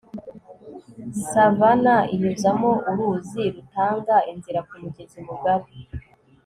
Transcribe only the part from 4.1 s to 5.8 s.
inzira kumugezi mugari